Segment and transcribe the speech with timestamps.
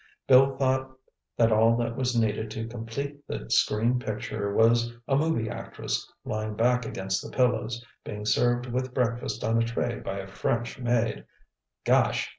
[0.27, 0.89] Bill thought
[1.37, 6.55] that all that was needed to complete the screen picture was a movie actress lying
[6.55, 12.29] back against the pillows, being served with breakfast on a tray by a "French" maid—"Gosh!